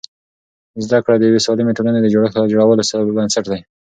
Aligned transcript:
زده 0.85 0.97
کړه 1.05 1.15
د 1.17 1.23
یوې 1.29 1.41
سالمې 1.45 1.73
ټولنې 1.77 1.99
د 2.01 2.07
جوړولو 2.13 3.15
بنسټ 3.17 3.45
دی. 3.51 3.61